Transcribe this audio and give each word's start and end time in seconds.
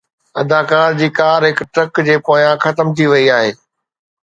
اداڪار 0.41 0.89
جي 0.99 1.09
ڪار 1.19 1.39
هڪ 1.49 1.57
ٽرڪ 1.73 1.93
جي 2.07 2.15
پويان 2.27 2.55
ختم 2.65 2.87
ٿي 2.95 3.05
وئي 3.11 3.25
آهي 3.37 3.51